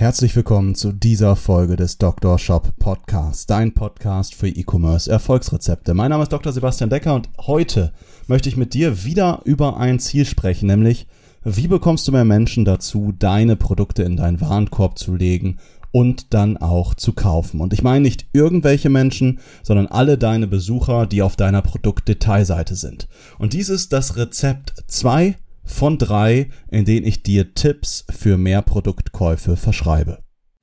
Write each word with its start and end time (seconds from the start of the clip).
Herzlich 0.00 0.34
willkommen 0.34 0.74
zu 0.74 0.92
dieser 0.92 1.36
Folge 1.36 1.76
des 1.76 1.98
Dr. 1.98 2.38
Shop 2.38 2.72
Podcasts, 2.78 3.44
dein 3.44 3.74
Podcast 3.74 4.34
für 4.34 4.48
E-Commerce 4.48 5.10
Erfolgsrezepte. 5.10 5.92
Mein 5.92 6.08
Name 6.08 6.22
ist 6.22 6.32
Dr. 6.32 6.54
Sebastian 6.54 6.88
Decker 6.88 7.14
und 7.14 7.28
heute 7.38 7.92
möchte 8.26 8.48
ich 8.48 8.56
mit 8.56 8.72
dir 8.72 9.04
wieder 9.04 9.42
über 9.44 9.76
ein 9.76 9.98
Ziel 9.98 10.24
sprechen, 10.24 10.68
nämlich 10.68 11.06
wie 11.44 11.68
bekommst 11.68 12.08
du 12.08 12.12
mehr 12.12 12.24
Menschen 12.24 12.64
dazu, 12.64 13.12
deine 13.18 13.56
Produkte 13.56 14.02
in 14.02 14.16
deinen 14.16 14.40
Warenkorb 14.40 14.98
zu 14.98 15.14
legen 15.14 15.58
und 15.92 16.32
dann 16.32 16.56
auch 16.56 16.94
zu 16.94 17.12
kaufen. 17.12 17.60
Und 17.60 17.74
ich 17.74 17.82
meine 17.82 18.00
nicht 18.00 18.24
irgendwelche 18.32 18.88
Menschen, 18.88 19.40
sondern 19.62 19.86
alle 19.86 20.16
deine 20.16 20.46
Besucher, 20.46 21.06
die 21.06 21.20
auf 21.20 21.36
deiner 21.36 21.60
Produktdetailseite 21.60 22.74
sind. 22.74 23.06
Und 23.38 23.52
dies 23.52 23.68
ist 23.68 23.92
das 23.92 24.16
Rezept 24.16 24.82
2 24.86 25.36
von 25.70 25.98
3, 25.98 26.50
in 26.68 26.84
denen 26.84 27.06
ich 27.06 27.22
dir 27.22 27.54
Tipps 27.54 28.04
für 28.10 28.36
mehr 28.36 28.62
Produktkäufe 28.62 29.56
verschreibe. 29.56 30.18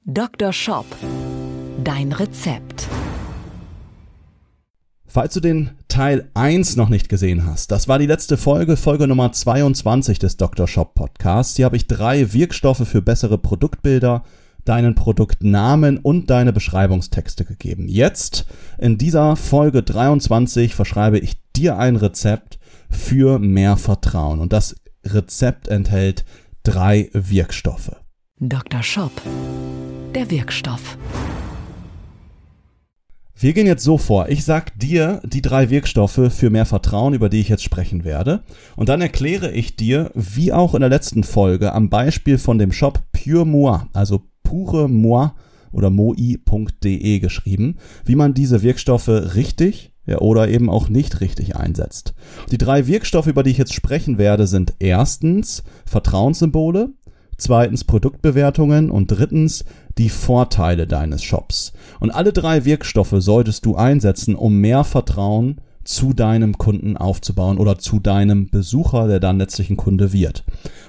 Dr. 0.06 0.54
Shop. 0.54 0.86
Dein 1.84 2.12
Rezept. 2.12 2.88
Falls 5.06 5.34
du 5.34 5.40
den 5.40 5.72
Teil 5.88 6.30
1 6.34 6.76
noch 6.76 6.90
nicht 6.90 7.10
gesehen 7.10 7.46
hast, 7.46 7.72
das 7.72 7.88
war 7.88 7.98
die 7.98 8.06
letzte 8.06 8.38
Folge, 8.38 8.78
Folge 8.78 9.08
Nummer 9.08 9.32
22 9.32 10.20
des 10.20 10.38
Dr. 10.38 10.68
Shop 10.68 10.94
Podcasts. 10.94 11.56
Hier 11.56 11.66
habe 11.66 11.78
ich 11.78 11.88
drei 11.88 12.34
Wirkstoffe 12.34 12.88
für 12.88 13.02
bessere 13.02 13.38
Produktbilder 13.38 14.24
deinen 14.68 14.96
Produktnamen 14.96 15.98
und 15.98 16.30
deine 16.30 16.54
Beschreibungstexte 16.54 17.46
gegeben. 17.46 17.88
Jetzt, 17.88 18.46
in 18.78 18.98
dieser 18.98 19.36
Folge 19.36 19.82
23, 19.82 20.76
verschreibe 20.76 21.20
ich 21.20 21.42
dir 21.56 21.78
ein 21.78 21.96
Rezept 21.96 22.60
für 22.90 23.40
mehr 23.40 23.78
Vertrauen. 23.78 24.40
Und 24.40 24.54
das 24.54 24.76
Rezept 25.14 25.68
enthält 25.68 26.26
drei 26.64 27.10
Wirkstoffe. 27.14 27.96
Dr. 28.40 28.84
Shop. 28.84 29.12
Der 30.14 30.30
Wirkstoff. 30.30 30.98
Wir 33.40 33.54
gehen 33.54 33.68
jetzt 33.68 33.84
so 33.84 34.00
vor. 34.00 34.30
Ich 34.30 34.44
sag 34.44 34.78
dir 34.80 35.22
die 35.24 35.44
drei 35.44 35.70
Wirkstoffe 35.70 36.34
für 36.34 36.50
mehr 36.50 36.66
Vertrauen, 36.66 37.14
über 37.14 37.30
die 37.30 37.40
ich 37.40 37.50
jetzt 37.50 37.64
sprechen 37.64 38.04
werde. 38.04 38.44
Und 38.76 38.90
dann 38.90 39.00
erkläre 39.00 39.52
ich 39.52 39.76
dir, 39.76 40.12
wie 40.16 40.52
auch 40.52 40.74
in 40.74 40.80
der 40.80 40.90
letzten 40.90 41.24
Folge, 41.24 41.72
am 41.74 41.90
Beispiel 41.90 42.40
von 42.40 42.58
dem 42.58 42.72
Shop 42.72 43.04
Pure 43.12 43.46
Moi, 43.46 43.80
also 43.94 44.24
pure 44.44 44.88
moi 44.88 45.32
oder 45.72 45.90
moi.de 45.90 47.20
geschrieben, 47.20 47.78
wie 48.06 48.16
man 48.16 48.34
diese 48.34 48.64
Wirkstoffe 48.64 49.10
richtig 49.10 49.94
ja, 50.08 50.20
oder 50.20 50.48
eben 50.48 50.70
auch 50.70 50.90
nicht 50.90 51.22
richtig 51.22 51.56
einsetzt. 51.56 52.14
Die 52.52 52.58
drei 52.58 52.88
Wirkstoffe, 52.88 53.28
über 53.28 53.44
die 53.44 53.52
ich 53.52 53.58
jetzt 53.58 53.74
sprechen 53.74 54.18
werde, 54.18 54.48
sind 54.48 54.74
erstens 54.80 55.64
Vertrauenssymbole, 55.86 56.90
zweitens 57.38 57.84
Produktbewertungen 57.84 58.90
und 58.90 59.08
drittens 59.08 59.66
die 59.98 60.10
Vorteile 60.10 60.88
deines 60.88 61.24
Shops. 61.24 61.74
Und 62.00 62.12
alle 62.12 62.34
drei 62.34 62.66
Wirkstoffe 62.66 63.16
solltest 63.18 63.66
du 63.66 63.76
einsetzen, 63.76 64.36
um 64.36 64.58
mehr 64.58 64.84
Vertrauen 64.84 65.62
zu 65.84 66.14
deinem 66.14 66.58
Kunden 66.58 66.98
aufzubauen 66.98 67.58
oder 67.58 67.78
zu 67.78 68.00
deinem 68.00 68.50
Besucher, 68.50 69.08
der 69.08 69.20
dann 69.20 69.38
letztlich 69.38 69.70
ein 69.70 69.78
Kunde 69.78 70.12
wird. 70.14 70.44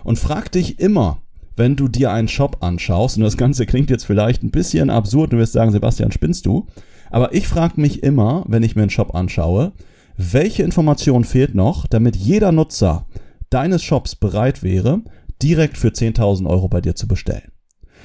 Und 0.04 0.18
frag 0.18 0.50
dich 0.50 0.80
immer, 0.80 1.18
wenn 1.56 1.76
du 1.76 1.88
dir 1.88 2.12
einen 2.12 2.28
Shop 2.28 2.58
anschaust, 2.60 3.16
und 3.16 3.24
das 3.24 3.36
Ganze 3.36 3.66
klingt 3.66 3.90
jetzt 3.90 4.06
vielleicht 4.06 4.42
ein 4.42 4.50
bisschen 4.50 4.90
absurd, 4.90 5.32
du 5.32 5.38
wirst 5.38 5.52
sagen, 5.52 5.72
Sebastian, 5.72 6.12
spinnst 6.12 6.46
du? 6.46 6.66
Aber 7.10 7.34
ich 7.34 7.48
frage 7.48 7.80
mich 7.80 8.02
immer, 8.02 8.44
wenn 8.46 8.62
ich 8.62 8.76
mir 8.76 8.82
einen 8.82 8.90
Shop 8.90 9.14
anschaue, 9.14 9.72
welche 10.16 10.62
Information 10.62 11.24
fehlt 11.24 11.54
noch, 11.54 11.86
damit 11.86 12.16
jeder 12.16 12.52
Nutzer 12.52 13.06
deines 13.50 13.82
Shops 13.82 14.16
bereit 14.16 14.62
wäre, 14.62 15.02
direkt 15.42 15.78
für 15.78 15.88
10.000 15.88 16.48
Euro 16.48 16.68
bei 16.68 16.80
dir 16.80 16.94
zu 16.94 17.06
bestellen. 17.06 17.52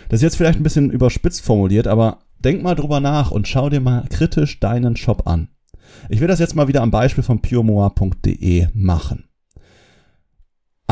Das 0.10 0.20
ist 0.20 0.24
jetzt 0.24 0.38
vielleicht 0.38 0.60
ein 0.60 0.64
bisschen 0.64 0.92
überspitzt 0.92 1.42
formuliert, 1.42 1.88
aber 1.88 2.20
denk 2.40 2.62
mal 2.62 2.76
drüber 2.76 3.00
nach 3.00 3.32
und 3.32 3.48
schau 3.48 3.70
dir 3.70 3.80
mal 3.80 4.06
kritisch 4.10 4.60
deinen 4.60 4.96
Shop 4.96 5.28
an. 5.28 5.50
Ich 6.10 6.20
will 6.20 6.28
das 6.28 6.40
jetzt 6.40 6.56
mal 6.56 6.68
wieder 6.68 6.82
am 6.82 6.92
Beispiel 6.92 7.24
von 7.24 7.42
puremoa.de 7.42 8.68
machen. 8.74 9.26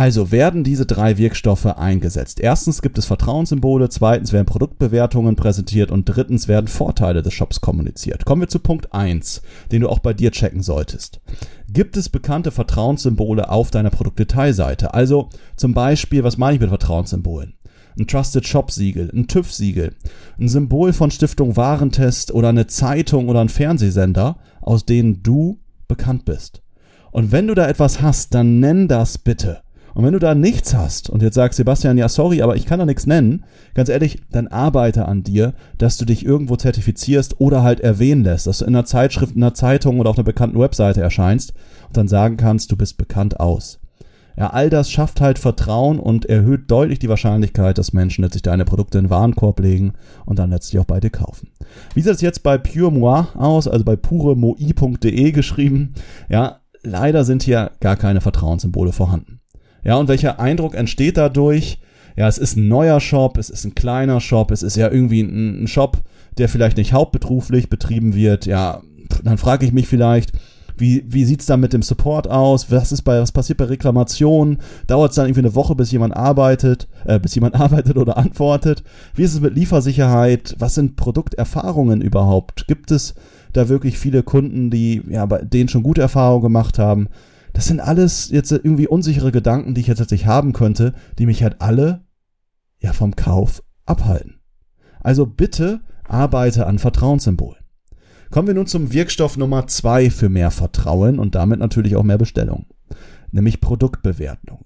Also 0.02 0.32
werden 0.32 0.64
diese 0.64 0.88
drei 0.88 1.20
Wirkstoffe 1.20 1.68
eingesetzt. 1.68 2.40
Erstens 2.40 2.82
gibt 2.82 2.98
es 2.98 3.06
Vertrauenssymbole, 3.06 3.88
zweitens 3.90 4.34
werden 4.34 4.48
Produktbewertungen 4.48 5.36
präsentiert 5.36 5.92
und 5.92 6.06
drittens 6.06 6.48
werden 6.48 6.68
Vorteile 6.68 7.22
des 7.22 7.36
Shops 7.36 7.62
kommuniziert. 7.62 8.26
Kommen 8.26 8.42
wir 8.42 8.48
zu 8.48 8.58
Punkt 8.58 8.96
eins, 8.96 9.44
den 9.72 9.82
du 9.82 9.90
auch 9.90 10.00
bei 10.00 10.16
dir 10.16 10.32
checken 10.32 10.64
solltest. 10.64 11.22
Gibt 11.70 11.98
es 11.98 12.10
bekannte 12.10 12.50
Vertrauenssymbole 12.50 13.48
auf 13.52 13.70
deiner 13.70 13.92
Produktdetailseite? 13.92 14.96
Also 14.96 15.30
zum 15.56 15.76
Beispiel, 15.76 16.24
was 16.24 16.40
meine 16.40 16.56
ich 16.56 16.62
mit 16.62 16.70
Vertrauenssymbolen? 16.70 17.54
Ein 17.96 18.08
Trusted 18.08 18.48
Shop 18.48 18.72
Siegel, 18.72 19.12
ein 19.14 19.28
TÜV 19.28 19.54
Siegel, 19.54 19.94
ein 20.40 20.50
Symbol 20.50 20.94
von 20.94 21.12
Stiftung 21.12 21.58
Warentest 21.58 22.34
oder 22.34 22.50
eine 22.50 22.66
Zeitung 22.66 23.30
oder 23.30 23.42
ein 23.42 23.50
Fernsehsender, 23.50 24.38
aus 24.62 24.84
denen 24.84 25.22
du 25.22 25.60
bekannt 25.88 26.26
bist. 26.26 26.64
Und 27.12 27.32
wenn 27.32 27.46
du 27.46 27.54
da 27.54 27.68
etwas 27.68 28.02
hast, 28.02 28.34
dann 28.34 28.60
nenn 28.60 28.88
das 28.88 29.20
bitte. 29.20 29.62
Und 29.94 30.06
wenn 30.06 30.14
du 30.14 30.20
da 30.20 30.36
nichts 30.36 30.74
hast 30.74 31.10
und 31.10 31.22
jetzt 31.22 31.36
sagst, 31.36 31.58
Sebastian, 31.58 31.98
ja, 31.98 32.10
sorry, 32.10 32.42
aber 32.42 32.56
ich 32.56 32.66
kann 32.66 32.80
da 32.80 32.86
nichts 32.86 33.06
nennen, 33.06 33.44
ganz 33.74 33.90
ehrlich, 33.90 34.22
dann 34.32 34.48
arbeite 34.48 35.06
an 35.06 35.24
dir, 35.24 35.54
dass 35.78 35.98
du 35.98 36.06
dich 36.06 36.26
irgendwo 36.26 36.56
zertifizierst 36.56 37.40
oder 37.40 37.64
halt 37.64 37.82
erwähnen 37.82 38.24
lässt, 38.24 38.48
dass 38.48 38.60
du 38.60 38.66
in 38.66 38.76
einer 38.76 38.86
Zeitschrift, 38.86 39.36
in 39.36 39.44
einer 39.44 39.54
Zeitung 39.54 40.00
oder 40.00 40.10
auf 40.10 40.18
einer 40.18 40.26
bekannten 40.26 40.60
Webseite 40.60 41.02
erscheinst 41.02 41.54
und 41.88 41.98
dann 41.98 42.08
sagen 42.08 42.38
kannst, 42.38 42.72
du 42.72 42.78
bist 42.78 42.98
bekannt 42.98 43.40
aus. 43.40 43.80
Ja, 44.38 44.52
all 44.52 44.70
das 44.70 44.90
schafft 44.90 45.20
halt 45.20 45.40
Vertrauen 45.40 46.00
und 46.00 46.26
erhöht 46.26 46.72
deutlich 46.72 47.00
die 47.00 47.10
Wahrscheinlichkeit, 47.10 47.78
dass 47.78 47.94
Menschen 47.94 48.24
letztlich 48.24 48.44
deine 48.44 48.66
Produkte 48.66 48.98
in 48.98 49.06
den 49.06 49.10
Warenkorb 49.10 49.60
legen 49.60 49.94
und 50.26 50.40
dann 50.40 50.52
letztlich 50.52 50.80
auch 50.80 50.86
bei 50.86 51.00
dir 51.00 51.10
kaufen. 51.10 51.50
Wie 51.94 52.02
sieht 52.02 52.14
es 52.14 52.22
jetzt 52.22 52.42
bei 52.42 52.58
Pure 52.58 52.92
Moi 52.92 53.26
aus, 53.36 53.68
also 53.68 53.84
bei 53.84 53.96
puremoi.de 53.98 55.32
geschrieben? 55.32 55.94
Ja, 56.30 56.62
leider 56.82 57.26
sind 57.26 57.44
hier 57.44 57.72
gar 57.82 57.98
keine 57.98 58.22
Vertrauenssymbole 58.22 58.94
vorhanden. 58.94 59.41
Ja, 59.84 59.96
und 59.96 60.08
welcher 60.08 60.40
Eindruck 60.40 60.76
entsteht 60.76 61.18
dadurch? 61.18 61.80
Ja, 62.16 62.28
es 62.28 62.38
ist 62.38 62.58
ein 62.58 62.68
neuer 62.68 63.00
Shop, 63.00 63.38
es 63.38 63.50
ist 63.50 63.66
ein 63.66 63.76
kleiner 63.76 64.20
Shop, 64.20 64.52
es 64.52 64.64
ist 64.64 64.76
ja 64.76 64.92
irgendwie 64.92 65.22
ein, 65.22 65.64
ein 65.64 65.68
Shop, 65.68 65.98
der 66.38 66.50
vielleicht 66.50 66.78
nicht 66.78 66.94
hauptberuflich 66.94 67.70
betrieben 67.70 68.14
wird. 68.16 68.46
Ja, 68.46 68.82
dann 69.24 69.38
frage 69.38 69.66
ich 69.66 69.72
mich 69.72 69.88
vielleicht, 69.88 70.34
wie, 70.78 71.06
wie 71.08 71.26
sieht's 71.26 71.46
da 71.46 71.58
mit 71.58 71.74
dem 71.74 71.82
Support 71.82 72.30
aus? 72.30 72.72
Was 72.72 72.92
ist 72.92 73.04
bei, 73.04 73.22
was 73.22 73.32
passiert 73.32 73.58
bei 73.60 73.66
Reklamationen? 73.66 74.58
Dauert 74.88 75.12
es 75.12 75.16
dann 75.16 75.28
irgendwie 75.28 75.42
eine 75.42 75.56
Woche, 75.56 75.76
bis 75.76 75.92
jemand 75.92 76.16
arbeitet, 76.16 76.88
äh, 77.06 77.20
bis 77.20 77.36
jemand 77.36 77.56
arbeitet 77.60 77.98
oder 77.98 78.18
antwortet? 78.18 78.84
Wie 79.14 79.24
ist 79.24 79.34
es 79.34 79.42
mit 79.42 79.56
Liefersicherheit? 79.56 80.56
Was 80.60 80.76
sind 80.76 80.96
Produkterfahrungen 80.96 82.02
überhaupt? 82.02 82.68
Gibt 82.68 82.92
es 82.92 83.14
da 83.54 83.70
wirklich 83.70 84.00
viele 84.00 84.24
Kunden, 84.24 84.72
die 84.72 85.02
ja 85.10 85.26
bei 85.26 85.44
denen 85.44 85.70
schon 85.70 85.84
gute 85.84 86.02
Erfahrungen 86.02 86.44
gemacht 86.44 86.80
haben? 86.80 87.10
Das 87.54 87.68
sind 87.68 87.80
alles 87.80 88.30
jetzt 88.30 88.52
irgendwie 88.52 88.88
unsichere 88.88 89.32
Gedanken, 89.32 89.74
die 89.74 89.82
ich 89.82 89.88
jetzt 89.88 89.98
tatsächlich 89.98 90.28
haben 90.28 90.54
könnte, 90.54 90.94
die 91.20 91.26
mich 91.26 91.44
halt 91.44 91.62
alle 91.62 92.06
ja 92.80 92.94
vom 92.94 93.16
Kauf 93.16 93.64
abhalten. 93.86 94.40
Also 95.02 95.26
bitte 95.26 95.82
arbeite 96.08 96.68
an 96.68 96.80
Vertrauenssymbolen. 96.80 97.62
Kommen 98.30 98.48
wir 98.48 98.54
nun 98.54 98.68
zum 98.68 98.94
Wirkstoff 98.94 99.38
Nummer 99.38 99.68
zwei 99.68 100.10
für 100.10 100.30
mehr 100.30 100.52
Vertrauen 100.52 101.20
und 101.20 101.36
damit 101.36 101.60
natürlich 101.60 101.96
auch 101.96 102.04
mehr 102.04 102.18
Bestellungen, 102.18 102.68
nämlich 103.32 103.60
Produktbewertungen. 103.60 104.66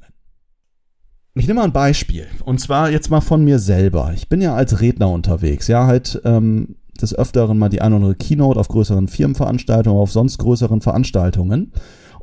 Ich 1.34 1.48
nehme 1.48 1.60
mal 1.60 1.66
ein 1.66 1.74
Beispiel 1.74 2.28
und 2.46 2.62
zwar 2.62 2.92
jetzt 2.92 3.10
mal 3.10 3.22
von 3.22 3.44
mir 3.44 3.60
selber. 3.60 4.12
Ich 4.14 4.30
bin 4.30 4.40
ja 4.40 4.56
als 4.56 4.82
Redner 4.82 5.10
unterwegs, 5.10 5.68
ja 5.68 5.88
halt 5.88 6.22
ähm, 6.24 6.76
des 7.02 7.14
Öfteren 7.14 7.58
mal 7.58 7.70
die 7.70 7.82
ein 7.82 7.92
oder 7.92 8.04
andere 8.04 8.16
Keynote 8.16 8.60
auf 8.60 8.68
größeren 8.68 9.08
Firmenveranstaltungen, 9.08 10.00
auf 10.00 10.12
sonst 10.12 10.38
größeren 10.38 10.82
Veranstaltungen. 10.82 11.74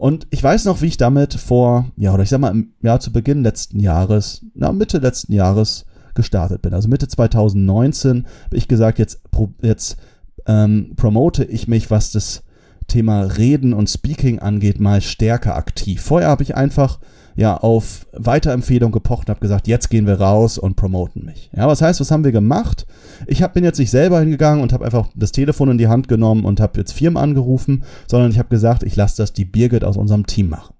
Und 0.03 0.27
ich 0.31 0.43
weiß 0.43 0.65
noch, 0.65 0.83
wie 0.83 0.89
ich 0.89 0.97
damit 0.97 1.35
vor, 1.35 1.87
ja, 1.97 2.13
oder 2.13 2.25
ich 2.25 2.29
sag 2.29 2.41
mal 2.41 2.51
im 2.51 2.73
Jahr 2.83 2.99
zu 2.99 3.13
Beginn 3.13 3.45
letzten 3.45 3.79
Jahres, 3.79 4.45
na, 4.53 4.73
Mitte 4.73 4.99
letzten 4.99 5.33
Jahres 5.33 5.87
gestartet 6.17 6.61
bin. 6.61 6.75
Also 6.75 6.89
Mitte 6.89 7.07
2019 7.07 8.27
habe 8.47 8.57
ich 8.57 8.67
gesagt, 8.67 8.99
jetzt, 8.99 9.23
jetzt 9.63 9.97
ähm, 10.45 10.95
promote 10.97 11.45
ich 11.45 11.69
mich, 11.69 11.93
was 11.93 12.11
das 12.11 12.43
Thema 12.87 13.23
Reden 13.23 13.73
und 13.73 13.89
Speaking 13.89 14.39
angeht, 14.39 14.81
mal 14.81 15.01
stärker 15.01 15.57
aktiv. 15.57 16.03
Vorher 16.03 16.29
habe 16.29 16.43
ich 16.43 16.57
einfach 16.57 16.99
ja 17.35 17.57
auf 17.57 18.07
Weiterempfehlung 18.13 18.93
gepocht 18.93 19.29
und 19.29 19.31
habe 19.31 19.41
gesagt, 19.41 19.67
jetzt 19.67 19.89
gehen 19.89 20.07
wir 20.07 20.21
raus 20.21 20.59
und 20.59 20.77
promoten 20.77 21.25
mich. 21.25 21.51
Ja, 21.57 21.67
was 21.67 21.83
heißt, 21.83 22.01
was 22.01 22.11
haben 22.11 22.25
wir 22.25 22.33
gemacht? 22.33 22.87
Ich 23.27 23.43
hab, 23.43 23.55
bin 23.55 23.65
jetzt 23.65 23.79
nicht 23.79 23.91
selber 23.91 24.21
hingegangen 24.21 24.63
und 24.63 24.73
habe 24.73 24.85
einfach 24.85 25.09
das 25.15 25.33
Telefon 25.33 25.71
in 25.71 25.79
die 25.79 25.89
Hand 25.89 26.09
genommen 26.09 26.45
und 26.45 26.61
habe 26.61 26.79
jetzt 26.79 26.93
Firmen 26.93 27.23
angerufen, 27.23 27.85
sondern 28.07 28.31
ich 28.31 28.39
habe 28.39 28.49
gesagt, 28.49 28.83
ich 28.83 28.97
lasse 28.97 29.17
das 29.17 29.33
die 29.33 29.45
Birgit 29.45 29.85
aus 29.85 29.97
unserem 29.97 30.27
Team 30.27 30.49
machen. 30.49 30.75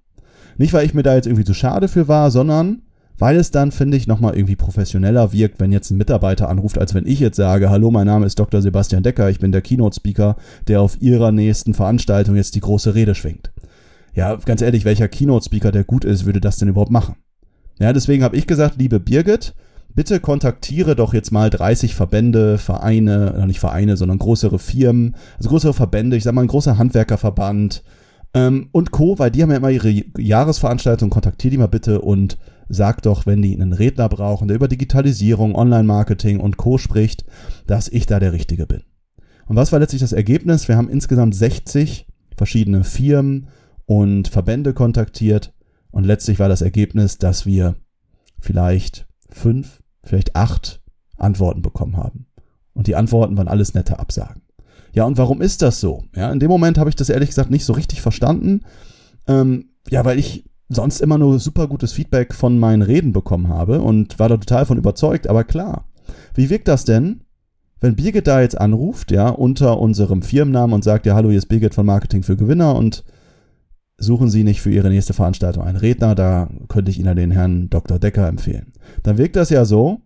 Nicht, 0.57 0.73
weil 0.73 0.85
ich 0.85 0.93
mir 0.93 1.03
da 1.03 1.15
jetzt 1.15 1.25
irgendwie 1.25 1.45
zu 1.45 1.53
schade 1.53 1.87
für 1.87 2.07
war, 2.07 2.29
sondern 2.29 2.83
weil 3.17 3.37
es 3.37 3.51
dann, 3.51 3.71
finde 3.71 3.97
ich, 3.97 4.07
nochmal 4.07 4.35
irgendwie 4.35 4.55
professioneller 4.55 5.31
wirkt, 5.33 5.59
wenn 5.59 5.71
jetzt 5.71 5.91
ein 5.91 5.97
Mitarbeiter 5.97 6.49
anruft, 6.49 6.77
als 6.77 6.93
wenn 6.93 7.05
ich 7.05 7.19
jetzt 7.19 7.37
sage, 7.37 7.69
hallo, 7.69 7.91
mein 7.91 8.07
Name 8.07 8.25
ist 8.25 8.39
Dr. 8.39 8.61
Sebastian 8.61 9.03
Decker, 9.03 9.29
ich 9.29 9.39
bin 9.39 9.51
der 9.51 9.61
Keynote-Speaker, 9.61 10.35
der 10.67 10.81
auf 10.81 11.01
Ihrer 11.01 11.31
nächsten 11.31 11.73
Veranstaltung 11.73 12.35
jetzt 12.35 12.55
die 12.55 12.61
große 12.61 12.95
Rede 12.95 13.15
schwingt. 13.15 13.51
Ja, 14.15 14.35
ganz 14.35 14.61
ehrlich, 14.61 14.85
welcher 14.85 15.07
Keynote-Speaker, 15.07 15.71
der 15.71 15.83
gut 15.83 16.05
ist, 16.05 16.25
würde 16.25 16.41
das 16.41 16.57
denn 16.57 16.67
überhaupt 16.67 16.91
machen? 16.91 17.15
Ja, 17.79 17.93
deswegen 17.93 18.23
habe 18.23 18.37
ich 18.37 18.47
gesagt, 18.47 18.75
liebe 18.77 18.99
Birgit, 18.99 19.55
bitte 19.95 20.19
kontaktiere 20.19 20.95
doch 20.95 21.13
jetzt 21.13 21.31
mal 21.31 21.49
30 21.49 21.95
Verbände, 21.95 22.57
Vereine, 22.57 23.43
nicht 23.47 23.59
Vereine, 23.59 23.97
sondern 23.97 24.19
größere 24.19 24.59
Firmen, 24.59 25.15
also 25.37 25.49
größere 25.49 25.73
Verbände, 25.73 26.17
ich 26.17 26.23
sag 26.23 26.33
mal 26.33 26.41
ein 26.41 26.47
großer 26.47 26.77
Handwerkerverband 26.77 27.83
ähm, 28.33 28.69
und 28.71 28.91
Co., 28.91 29.19
weil 29.19 29.31
die 29.31 29.43
haben 29.43 29.51
ja 29.51 29.57
immer 29.57 29.69
ihre 29.69 30.03
Jahresveranstaltung, 30.17 31.09
kontaktiere 31.09 31.51
die 31.51 31.57
mal 31.57 31.67
bitte 31.67 32.01
und 32.01 32.37
sag 32.69 33.01
doch, 33.01 33.25
wenn 33.25 33.41
die 33.41 33.53
einen 33.53 33.73
Redner 33.73 34.09
brauchen, 34.09 34.47
der 34.47 34.55
über 34.55 34.67
Digitalisierung, 34.67 35.55
Online-Marketing 35.55 36.39
und 36.39 36.57
Co. 36.57 36.77
spricht, 36.77 37.25
dass 37.67 37.87
ich 37.87 38.05
da 38.05 38.19
der 38.19 38.33
Richtige 38.33 38.65
bin. 38.65 38.83
Und 39.47 39.55
was 39.55 39.71
war 39.71 39.79
letztlich 39.79 40.01
das 40.01 40.13
Ergebnis? 40.13 40.67
Wir 40.67 40.77
haben 40.77 40.89
insgesamt 40.89 41.35
60 41.35 42.07
verschiedene 42.37 42.83
Firmen 42.83 43.47
und 43.85 44.27
Verbände 44.27 44.73
kontaktiert 44.73 45.53
und 45.91 46.05
letztlich 46.05 46.39
war 46.39 46.49
das 46.49 46.61
Ergebnis, 46.61 47.19
dass 47.19 47.45
wir 47.45 47.75
vielleicht 48.39 49.05
fünf, 49.29 49.81
vielleicht 50.03 50.35
acht 50.35 50.81
Antworten 51.17 51.61
bekommen 51.61 51.97
haben. 51.97 52.25
Und 52.73 52.87
die 52.87 52.95
Antworten 52.95 53.37
waren 53.37 53.47
alles 53.47 53.73
nette 53.73 53.99
Absagen. 53.99 54.41
Ja, 54.93 55.05
und 55.05 55.17
warum 55.17 55.41
ist 55.41 55.61
das 55.61 55.79
so? 55.79 56.03
Ja, 56.15 56.31
in 56.31 56.39
dem 56.39 56.49
Moment 56.49 56.77
habe 56.77 56.89
ich 56.89 56.95
das 56.95 57.09
ehrlich 57.09 57.29
gesagt 57.29 57.51
nicht 57.51 57.65
so 57.65 57.73
richtig 57.73 58.01
verstanden. 58.01 58.61
Ähm, 59.27 59.69
ja, 59.89 60.03
weil 60.05 60.19
ich 60.19 60.45
sonst 60.69 61.01
immer 61.01 61.17
nur 61.17 61.39
super 61.39 61.67
gutes 61.67 61.93
Feedback 61.93 62.33
von 62.33 62.59
meinen 62.59 62.81
Reden 62.81 63.13
bekommen 63.13 63.47
habe 63.47 63.81
und 63.81 64.17
war 64.19 64.29
da 64.29 64.37
total 64.37 64.65
von 64.65 64.77
überzeugt. 64.77 65.27
Aber 65.27 65.43
klar, 65.43 65.85
wie 66.35 66.49
wirkt 66.49 66.67
das 66.67 66.85
denn, 66.85 67.21
wenn 67.79 67.95
Birgit 67.95 68.27
da 68.27 68.41
jetzt 68.41 68.59
anruft, 68.59 69.11
ja, 69.11 69.27
unter 69.27 69.79
unserem 69.79 70.21
Firmennamen 70.21 70.73
und 70.73 70.83
sagt, 70.83 71.05
ja, 71.05 71.15
hallo, 71.15 71.29
hier 71.29 71.37
ist 71.37 71.47
Birgit 71.47 71.75
von 71.75 71.85
Marketing 71.85 72.23
für 72.23 72.37
Gewinner 72.37 72.75
und 72.75 73.03
suchen 73.97 74.29
Sie 74.29 74.43
nicht 74.43 74.61
für 74.61 74.71
Ihre 74.71 74.89
nächste 74.89 75.13
Veranstaltung 75.13 75.63
einen 75.63 75.77
Redner, 75.77 76.15
da 76.15 76.49
könnte 76.69 76.91
ich 76.91 76.99
Ihnen 76.99 77.15
den 77.15 77.31
Herrn 77.31 77.69
Dr. 77.69 77.99
Decker 77.99 78.27
empfehlen. 78.27 78.73
Dann 79.03 79.17
wirkt 79.17 79.35
das 79.35 79.49
ja 79.49 79.65
so, 79.65 80.01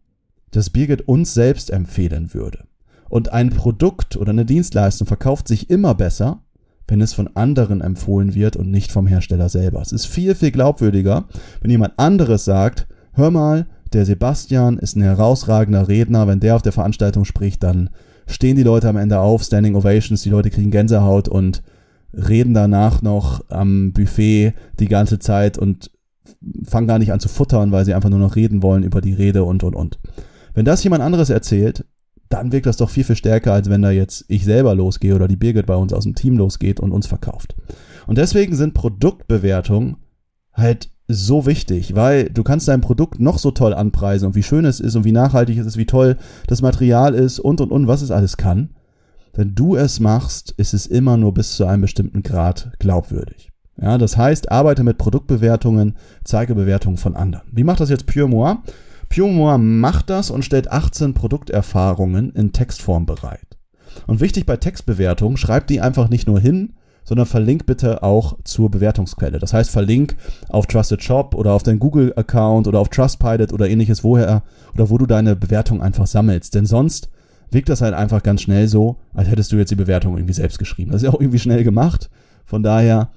dass 0.51 0.69
Birgit 0.69 1.07
uns 1.07 1.33
selbst 1.33 1.69
empfehlen 1.69 2.33
würde. 2.33 2.65
Und 3.09 3.31
ein 3.31 3.51
Produkt 3.51 4.17
oder 4.17 4.31
eine 4.31 4.45
Dienstleistung 4.45 5.07
verkauft 5.07 5.47
sich 5.47 5.69
immer 5.69 5.95
besser, 5.95 6.41
wenn 6.87 7.01
es 7.01 7.13
von 7.13 7.29
anderen 7.35 7.81
empfohlen 7.81 8.33
wird 8.33 8.55
und 8.55 8.71
nicht 8.71 8.91
vom 8.91 9.07
Hersteller 9.07 9.49
selber. 9.49 9.81
Es 9.81 9.91
ist 9.91 10.05
viel, 10.05 10.35
viel 10.35 10.51
glaubwürdiger, 10.51 11.25
wenn 11.61 11.71
jemand 11.71 11.97
anderes 11.97 12.45
sagt, 12.45 12.87
hör 13.13 13.31
mal, 13.31 13.67
der 13.93 14.05
Sebastian 14.05 14.77
ist 14.77 14.95
ein 14.95 15.01
herausragender 15.01 15.87
Redner, 15.87 16.27
wenn 16.27 16.39
der 16.39 16.55
auf 16.55 16.61
der 16.61 16.71
Veranstaltung 16.71 17.25
spricht, 17.25 17.63
dann 17.63 17.89
stehen 18.25 18.55
die 18.55 18.63
Leute 18.63 18.89
am 18.89 18.97
Ende 18.97 19.19
auf, 19.19 19.43
Standing 19.43 19.75
Ovations, 19.75 20.21
die 20.21 20.29
Leute 20.29 20.49
kriegen 20.49 20.71
Gänsehaut 20.71 21.27
und 21.27 21.63
reden 22.13 22.53
danach 22.53 23.01
noch 23.01 23.43
am 23.49 23.93
Buffet 23.93 24.53
die 24.79 24.87
ganze 24.87 25.19
Zeit 25.19 25.57
und 25.57 25.91
fangen 26.63 26.87
gar 26.87 26.99
nicht 26.99 27.11
an 27.11 27.19
zu 27.19 27.29
futtern, 27.29 27.71
weil 27.71 27.85
sie 27.85 27.93
einfach 27.93 28.09
nur 28.09 28.19
noch 28.19 28.35
reden 28.35 28.61
wollen 28.61 28.83
über 28.83 29.01
die 29.01 29.13
Rede 29.13 29.43
und 29.43 29.63
und 29.63 29.75
und. 29.75 29.99
Wenn 30.53 30.65
das 30.65 30.83
jemand 30.83 31.03
anderes 31.03 31.29
erzählt, 31.29 31.85
dann 32.29 32.51
wirkt 32.51 32.65
das 32.65 32.77
doch 32.77 32.89
viel, 32.89 33.03
viel 33.03 33.15
stärker, 33.15 33.53
als 33.53 33.69
wenn 33.69 33.81
da 33.81 33.91
jetzt 33.91 34.25
ich 34.27 34.43
selber 34.43 34.75
losgehe 34.75 35.15
oder 35.15 35.27
die 35.27 35.35
Birgit 35.35 35.65
bei 35.65 35.75
uns 35.75 35.93
aus 35.93 36.03
dem 36.03 36.15
Team 36.15 36.37
losgeht 36.37 36.79
und 36.79 36.91
uns 36.91 37.07
verkauft. 37.07 37.55
Und 38.05 38.17
deswegen 38.17 38.55
sind 38.55 38.73
Produktbewertungen 38.73 39.97
halt 40.53 40.89
so 41.07 41.45
wichtig, 41.45 41.95
weil 41.95 42.29
du 42.29 42.43
kannst 42.43 42.67
dein 42.67 42.81
Produkt 42.81 43.19
noch 43.19 43.37
so 43.37 43.51
toll 43.51 43.73
anpreisen 43.73 44.27
und 44.27 44.35
wie 44.35 44.43
schön 44.43 44.65
es 44.65 44.79
ist 44.79 44.95
und 44.95 45.05
wie 45.05 45.13
nachhaltig 45.13 45.57
es 45.57 45.65
ist, 45.65 45.77
wie 45.77 45.85
toll 45.85 46.17
das 46.47 46.61
Material 46.61 47.13
ist 47.13 47.39
und 47.39 47.61
und 47.61 47.71
und 47.71 47.87
was 47.87 48.01
es 48.01 48.11
alles 48.11 48.35
kann. 48.35 48.71
Wenn 49.33 49.55
du 49.55 49.75
es 49.75 49.99
machst, 49.99 50.51
ist 50.57 50.73
es 50.73 50.87
immer 50.87 51.15
nur 51.15 51.33
bis 51.33 51.55
zu 51.55 51.65
einem 51.65 51.83
bestimmten 51.83 52.23
Grad 52.23 52.71
glaubwürdig. 52.79 53.51
Ja, 53.79 53.97
das 53.97 54.17
heißt, 54.17 54.51
arbeite 54.51 54.83
mit 54.83 54.97
Produktbewertungen, 54.97 55.95
zeige 56.23 56.55
Bewertungen 56.55 56.97
von 56.97 57.15
anderen. 57.15 57.47
Wie 57.51 57.63
macht 57.63 57.79
das 57.79 57.91
jetzt 57.91 58.07
Pure 58.07 58.27
Moi? 58.27 58.55
Pure 59.09 59.57
macht 59.57 60.09
das 60.09 60.29
und 60.29 60.43
stellt 60.43 60.71
18 60.71 61.13
Produkterfahrungen 61.13 62.31
in 62.31 62.51
Textform 62.51 63.05
bereit. 63.05 63.57
Und 64.05 64.19
wichtig 64.19 64.45
bei 64.45 64.57
Textbewertungen, 64.57 65.37
schreibt 65.37 65.69
die 65.69 65.81
einfach 65.81 66.09
nicht 66.09 66.27
nur 66.27 66.39
hin, 66.39 66.73
sondern 67.03 67.25
verlink 67.25 67.65
bitte 67.65 68.03
auch 68.03 68.37
zur 68.43 68.69
Bewertungsquelle. 68.69 69.39
Das 69.39 69.53
heißt, 69.53 69.69
verlink 69.69 70.17
auf 70.49 70.67
Trusted 70.67 71.01
Shop 71.01 71.35
oder 71.35 71.53
auf 71.53 71.63
deinen 71.63 71.79
Google-Account 71.79 72.67
oder 72.67 72.79
auf 72.79 72.89
Trustpilot 72.89 73.53
oder 73.53 73.69
ähnliches, 73.69 74.03
woher 74.03 74.43
oder 74.73 74.89
wo 74.89 74.97
du 74.97 75.05
deine 75.05 75.35
Bewertung 75.35 75.81
einfach 75.81 76.05
sammelst. 76.05 76.53
Denn 76.53 76.65
sonst 76.65 77.09
wirkt 77.49 77.69
das 77.69 77.81
halt 77.81 77.93
einfach 77.93 78.23
ganz 78.23 78.41
schnell 78.41 78.67
so, 78.67 78.97
als 79.13 79.29
hättest 79.29 79.53
du 79.53 79.55
jetzt 79.55 79.71
die 79.71 79.75
Bewertung 79.75 80.17
irgendwie 80.17 80.33
selbst 80.33 80.59
geschrieben. 80.59 80.91
Das 80.91 81.01
ist 81.01 81.05
ja 81.05 81.13
auch 81.13 81.21
irgendwie 81.21 81.39
schnell 81.39 81.63
gemacht. 81.63 82.09
Von 82.45 82.61
daher 82.61 83.09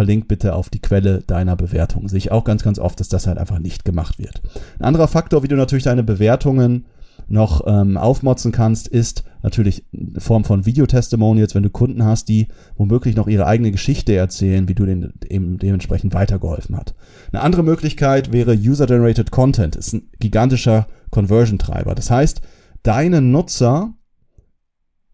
verlink 0.00 0.28
bitte 0.28 0.54
auf 0.54 0.70
die 0.70 0.80
Quelle 0.80 1.20
deiner 1.26 1.56
Bewertung. 1.56 2.08
Sehe 2.08 2.16
ich 2.16 2.32
auch 2.32 2.44
ganz, 2.44 2.62
ganz 2.62 2.78
oft, 2.78 2.98
dass 3.00 3.10
das 3.10 3.26
halt 3.26 3.36
einfach 3.36 3.58
nicht 3.58 3.84
gemacht 3.84 4.18
wird. 4.18 4.40
Ein 4.78 4.86
anderer 4.86 5.08
Faktor, 5.08 5.42
wie 5.42 5.48
du 5.48 5.56
natürlich 5.56 5.84
deine 5.84 6.02
Bewertungen 6.02 6.86
noch 7.28 7.66
ähm, 7.66 7.98
aufmotzen 7.98 8.50
kannst, 8.50 8.88
ist 8.88 9.24
natürlich 9.42 9.84
in 9.92 10.18
Form 10.18 10.44
von 10.44 10.64
Videotestimonials, 10.64 11.54
wenn 11.54 11.64
du 11.64 11.68
Kunden 11.68 12.02
hast, 12.02 12.30
die 12.30 12.48
womöglich 12.78 13.14
noch 13.14 13.28
ihre 13.28 13.46
eigene 13.46 13.72
Geschichte 13.72 14.14
erzählen, 14.14 14.68
wie 14.68 14.74
du 14.74 14.86
denen 14.86 15.12
eben 15.28 15.58
dementsprechend 15.58 16.14
weitergeholfen 16.14 16.78
hat. 16.78 16.94
Eine 17.30 17.42
andere 17.42 17.62
Möglichkeit 17.62 18.32
wäre 18.32 18.54
User-Generated 18.54 19.30
Content. 19.30 19.76
Ist 19.76 19.92
ein 19.92 20.08
gigantischer 20.18 20.86
Conversion-Treiber. 21.10 21.94
Das 21.94 22.10
heißt, 22.10 22.40
deine 22.84 23.20
Nutzer 23.20 23.92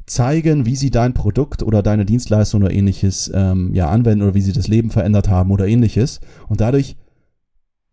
zeigen, 0.07 0.67
wie 0.67 0.77
sie 0.77 0.91
dein 0.91 1.15
Produkt 1.15 1.63
oder 1.63 1.83
deine 1.83 2.05
Dienstleistung 2.05 2.63
oder 2.63 2.73
ähnliches 2.73 3.31
ähm, 3.35 3.75
ja 3.75 3.89
anwenden 3.89 4.23
oder 4.23 4.35
wie 4.35 4.41
sie 4.41 4.53
das 4.53 4.69
Leben 4.69 4.91
verändert 4.91 5.29
haben 5.29 5.51
oder 5.51 5.67
ähnliches. 5.67 6.21
Und 6.49 6.61
dadurch 6.61 6.97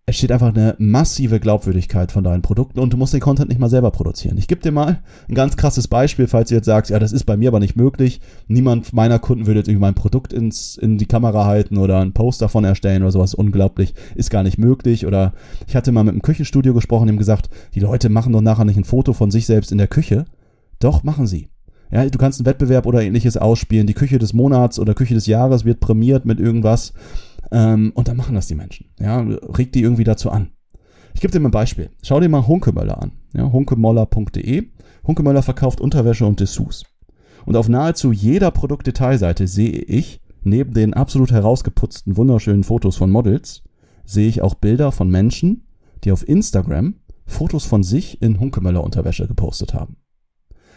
entsteht 0.06 0.34
einfach 0.34 0.54
eine 0.54 0.76
massive 0.80 1.40
Glaubwürdigkeit 1.40 2.12
von 2.12 2.26
deinen 2.26 2.42
Produkten 2.42 2.80
und 2.80 2.92
du 2.92 2.98
musst 2.98 3.14
den 3.14 3.22
Content 3.22 3.48
nicht 3.48 3.60
mal 3.60 3.70
selber 3.70 3.90
produzieren. 3.90 4.38
Ich 4.38 4.50
gebe 4.50 4.62
dir 4.62 4.74
mal 4.74 5.02
ein 5.30 5.36
ganz 5.36 5.56
krasses 5.56 5.88
Beispiel, 5.88 6.28
falls 6.28 6.50
du 6.50 6.56
jetzt 6.56 6.66
sagst, 6.66 6.92
ja, 6.92 7.00
das 7.00 7.14
ist 7.14 7.24
bei 7.24 7.38
mir 7.38 7.48
aber 7.48 7.62
nicht 7.62 7.78
möglich. 7.78 8.20
Niemand 8.48 8.92
meiner 8.92 9.18
Kunden 9.18 9.48
würde 9.48 9.62
jetzt 9.62 9.70
irgendwie 9.70 9.86
mein 9.86 9.96
Produkt 9.96 10.34
ins, 10.34 10.76
in 10.76 10.98
die 10.98 11.06
Kamera 11.06 11.46
halten 11.46 11.78
oder 11.78 12.00
einen 12.00 12.12
Post 12.12 12.42
davon 12.42 12.66
erstellen 12.66 13.04
oder 13.04 13.12
sowas. 13.12 13.34
Unglaublich, 13.34 13.94
ist 14.16 14.30
gar 14.30 14.44
nicht 14.44 14.58
möglich. 14.58 15.06
Oder 15.06 15.34
ich 15.68 15.76
hatte 15.76 15.94
mal 15.94 16.04
mit 16.04 16.12
einem 16.12 16.22
Küchenstudio 16.22 16.74
gesprochen, 16.74 17.08
dem 17.08 17.18
gesagt, 17.18 17.50
die 17.74 17.80
Leute 17.80 18.10
machen 18.10 18.34
doch 18.34 18.42
nachher 18.42 18.66
nicht 18.66 18.78
ein 18.78 18.84
Foto 18.84 19.14
von 19.14 19.32
sich 19.32 19.46
selbst 19.46 19.72
in 19.72 19.78
der 19.78 19.88
Küche. 19.88 20.26
Doch, 20.80 21.04
machen 21.04 21.28
sie. 21.28 21.53
Ja, 21.94 22.04
du 22.10 22.18
kannst 22.18 22.40
einen 22.40 22.48
Wettbewerb 22.48 22.88
oder 22.88 23.04
ähnliches 23.04 23.38
ausspielen. 23.38 23.86
Die 23.86 23.94
Küche 23.94 24.18
des 24.18 24.34
Monats 24.34 24.80
oder 24.80 24.96
Küche 24.96 25.14
des 25.14 25.28
Jahres 25.28 25.64
wird 25.64 25.80
prämiert 25.80 26.26
mit 26.26 26.40
irgendwas. 26.40 26.94
Ähm, 27.52 27.92
und 27.94 28.08
dann 28.08 28.18
machen 28.18 28.34
das 28.34 28.48
die 28.48 28.56
Menschen. 28.56 28.88
Ja, 29.00 29.20
regt 29.20 29.76
die 29.76 29.84
irgendwie 29.84 30.04
dazu 30.04 30.32
an. 30.32 30.50
Ich 31.14 31.22
gebe 31.22 31.32
dir 31.32 31.40
mal 31.40 31.50
ein 31.50 31.52
Beispiel. 31.52 31.92
Schau 32.02 32.20
dir 32.20 32.30
mal 32.30 32.48
Hunkemöller 32.48 33.00
an. 33.00 33.12
Ja, 33.34 33.52
hunkemoller.de. 33.52 34.70
Hunkemöller 35.06 35.44
verkauft 35.44 35.82
Unterwäsche 35.82 36.26
und 36.26 36.40
Dessous. 36.40 36.84
Und 37.46 37.56
auf 37.56 37.70
nahezu 37.70 38.12
jeder 38.12 38.50
Produktdetailseite 38.50 39.48
sehe 39.48 39.78
ich, 39.84 40.20
neben 40.42 40.74
den 40.74 40.96
absolut 40.96 41.32
herausgeputzten, 41.32 42.18
wunderschönen 42.18 42.64
Fotos 42.64 42.96
von 42.96 43.12
Models, 43.12 43.62
sehe 44.04 44.28
ich 44.28 44.42
auch 44.42 44.56
Bilder 44.56 44.92
von 44.92 45.10
Menschen, 45.10 45.68
die 46.04 46.12
auf 46.12 46.28
Instagram 46.28 46.96
Fotos 47.28 47.66
von 47.66 47.84
sich 47.84 48.20
in 48.22 48.40
Hunkemöller 48.40 48.84
Unterwäsche 48.84 49.28
gepostet 49.28 49.76
haben. 49.76 49.98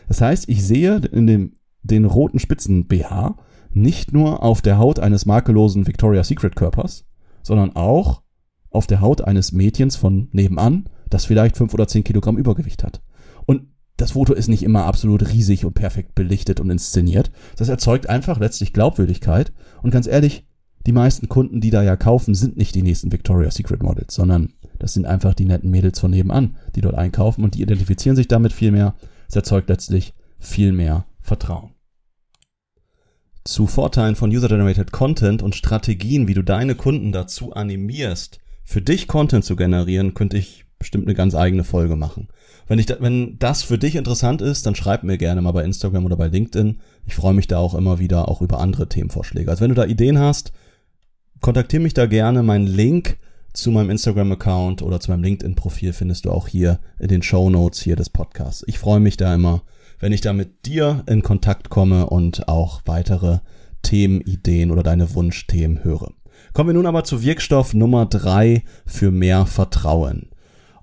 Das 0.06 0.20
heißt, 0.20 0.48
ich 0.48 0.64
sehe 0.64 0.96
in 0.96 1.26
dem, 1.26 1.54
den 1.82 2.04
roten 2.04 2.38
Spitzen 2.38 2.86
BH 2.86 3.36
nicht 3.70 4.12
nur 4.12 4.42
auf 4.42 4.62
der 4.62 4.78
Haut 4.78 4.98
eines 4.98 5.26
makellosen 5.26 5.86
Victoria's 5.86 6.28
Secret 6.28 6.56
Körpers, 6.56 7.04
sondern 7.42 7.76
auch 7.76 8.22
auf 8.70 8.86
der 8.86 9.00
Haut 9.00 9.22
eines 9.22 9.52
Mädchens 9.52 9.96
von 9.96 10.28
nebenan, 10.32 10.88
das 11.10 11.24
vielleicht 11.24 11.56
fünf 11.56 11.74
oder 11.74 11.86
zehn 11.86 12.04
Kilogramm 12.04 12.38
Übergewicht 12.38 12.82
hat. 12.82 13.02
Und 13.44 13.68
das 13.96 14.12
Foto 14.12 14.34
ist 14.34 14.48
nicht 14.48 14.62
immer 14.62 14.84
absolut 14.84 15.32
riesig 15.32 15.64
und 15.64 15.74
perfekt 15.74 16.14
belichtet 16.14 16.60
und 16.60 16.70
inszeniert. 16.70 17.30
Das 17.56 17.68
erzeugt 17.68 18.08
einfach 18.08 18.38
letztlich 18.38 18.72
Glaubwürdigkeit. 18.72 19.52
Und 19.82 19.90
ganz 19.90 20.06
ehrlich, 20.06 20.46
die 20.86 20.92
meisten 20.92 21.28
Kunden, 21.28 21.60
die 21.60 21.70
da 21.70 21.82
ja 21.82 21.96
kaufen, 21.96 22.34
sind 22.34 22.56
nicht 22.56 22.74
die 22.74 22.82
nächsten 22.82 23.10
Victoria's 23.10 23.56
Secret 23.56 23.82
Models, 23.82 24.14
sondern 24.14 24.52
das 24.78 24.92
sind 24.92 25.06
einfach 25.06 25.34
die 25.34 25.46
netten 25.46 25.70
Mädels 25.70 25.98
von 25.98 26.10
nebenan, 26.10 26.56
die 26.74 26.82
dort 26.82 26.94
einkaufen 26.94 27.42
und 27.42 27.54
die 27.54 27.62
identifizieren 27.62 28.16
sich 28.16 28.28
damit 28.28 28.52
viel 28.52 28.70
mehr 28.70 28.94
es 29.28 29.36
erzeugt 29.36 29.68
letztlich 29.68 30.14
viel 30.38 30.72
mehr 30.72 31.06
Vertrauen. 31.20 31.70
zu 33.44 33.66
Vorteilen 33.66 34.16
von 34.16 34.30
User-Generated 34.30 34.90
Content 34.90 35.42
und 35.42 35.54
Strategien, 35.54 36.26
wie 36.26 36.34
du 36.34 36.42
deine 36.42 36.74
Kunden 36.74 37.12
dazu 37.12 37.52
animierst, 37.52 38.40
für 38.64 38.82
dich 38.82 39.06
Content 39.06 39.44
zu 39.44 39.54
generieren, 39.54 40.14
könnte 40.14 40.36
ich 40.36 40.64
bestimmt 40.78 41.06
eine 41.06 41.14
ganz 41.14 41.34
eigene 41.34 41.64
Folge 41.64 41.96
machen. 41.96 42.28
Wenn, 42.66 42.78
ich 42.78 42.86
da, 42.86 42.96
wenn 43.00 43.38
das 43.38 43.62
für 43.62 43.78
dich 43.78 43.94
interessant 43.94 44.42
ist, 44.42 44.66
dann 44.66 44.74
schreib 44.74 45.04
mir 45.04 45.16
gerne 45.16 45.40
mal 45.40 45.52
bei 45.52 45.64
Instagram 45.64 46.04
oder 46.04 46.16
bei 46.16 46.26
LinkedIn. 46.26 46.80
Ich 47.06 47.14
freue 47.14 47.34
mich 47.34 47.46
da 47.46 47.58
auch 47.58 47.74
immer 47.74 47.98
wieder 47.98 48.28
auch 48.28 48.42
über 48.42 48.58
andere 48.60 48.88
Themenvorschläge. 48.88 49.50
Also 49.50 49.62
wenn 49.62 49.70
du 49.70 49.76
da 49.76 49.86
Ideen 49.86 50.18
hast, 50.18 50.52
kontaktiere 51.40 51.82
mich 51.82 51.94
da 51.94 52.06
gerne. 52.06 52.42
Mein 52.42 52.66
Link 52.66 53.18
zu 53.56 53.70
meinem 53.70 53.90
Instagram-Account 53.90 54.82
oder 54.82 55.00
zu 55.00 55.10
meinem 55.10 55.22
LinkedIn-Profil 55.22 55.92
findest 55.92 56.26
du 56.26 56.30
auch 56.30 56.46
hier 56.46 56.78
in 56.98 57.08
den 57.08 57.22
Show 57.22 57.48
Notes 57.48 57.80
hier 57.80 57.96
des 57.96 58.10
Podcasts. 58.10 58.64
Ich 58.66 58.78
freue 58.78 59.00
mich 59.00 59.16
da 59.16 59.34
immer, 59.34 59.62
wenn 59.98 60.12
ich 60.12 60.20
da 60.20 60.32
mit 60.32 60.66
dir 60.66 61.02
in 61.06 61.22
Kontakt 61.22 61.70
komme 61.70 62.06
und 62.06 62.48
auch 62.48 62.82
weitere 62.84 63.38
Themenideen 63.82 64.70
oder 64.70 64.82
deine 64.82 65.14
Wunschthemen 65.14 65.84
höre. 65.84 66.12
Kommen 66.52 66.68
wir 66.68 66.74
nun 66.74 66.86
aber 66.86 67.04
zu 67.04 67.22
Wirkstoff 67.22 67.72
Nummer 67.72 68.04
drei 68.04 68.62
für 68.84 69.10
mehr 69.10 69.46
Vertrauen. 69.46 70.28